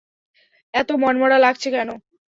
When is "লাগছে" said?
1.37-1.67